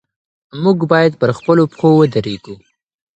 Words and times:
موږ 0.63 0.79
بايد 0.91 1.13
پر 1.21 1.29
خپلو 1.37 1.63
پښو 1.71 1.89
ودرېږو. 1.97 2.55